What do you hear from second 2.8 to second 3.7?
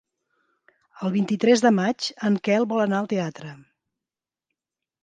anar al teatre.